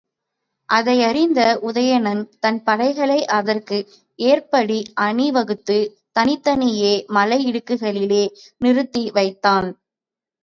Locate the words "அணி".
5.01-5.27